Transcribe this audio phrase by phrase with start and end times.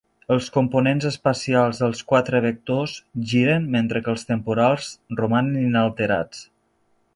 [0.35, 2.95] Els components espacials dels quatre vectors
[3.33, 4.91] giren, mentre que els temporals
[5.23, 6.45] romanen inalterats.